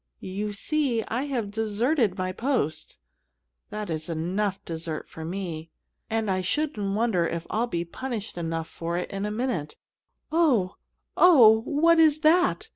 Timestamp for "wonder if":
6.95-7.45